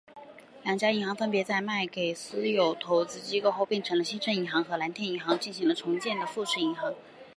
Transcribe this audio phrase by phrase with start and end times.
[0.63, 6.95] 两家银行分别在被卖给私有投资机构后变成了新生银行和蓝天银行重组进了富士银行。